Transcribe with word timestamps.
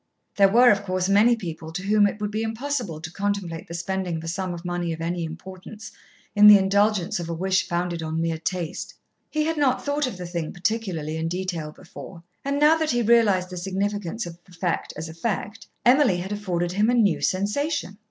There 0.35 0.49
were, 0.49 0.71
of 0.71 0.81
course, 0.83 1.07
many 1.07 1.35
people 1.35 1.71
to 1.73 1.83
whom 1.83 2.07
it 2.07 2.19
would 2.19 2.31
be 2.31 2.41
impossible 2.41 2.99
to 3.01 3.11
contemplate 3.11 3.67
the 3.67 3.75
spending 3.75 4.15
of 4.17 4.23
a 4.23 4.27
sum 4.27 4.51
of 4.51 4.65
money 4.65 4.91
of 4.93 4.99
any 4.99 5.23
importance 5.23 5.91
in 6.35 6.47
the 6.47 6.57
indulgence 6.57 7.19
of 7.19 7.29
a 7.29 7.35
wish 7.35 7.67
founded 7.67 8.01
on 8.01 8.19
mere 8.19 8.39
taste. 8.39 8.95
He 9.29 9.43
had 9.43 9.57
not 9.57 9.85
thought 9.85 10.07
of 10.07 10.17
the 10.17 10.25
thing 10.25 10.53
particularly 10.53 11.17
in 11.17 11.27
detail 11.27 11.71
before, 11.71 12.23
and 12.43 12.59
now 12.59 12.77
that 12.77 12.89
he 12.89 13.03
realised 13.03 13.51
the 13.51 13.57
significance 13.57 14.25
of 14.25 14.39
the 14.45 14.53
fact 14.53 14.91
as 14.97 15.07
a 15.07 15.13
fact, 15.13 15.67
Emily 15.85 16.17
had 16.17 16.31
afforded 16.31 16.71
him 16.71 16.89
a 16.89 16.95
new 16.95 17.21
sensation. 17.21 17.99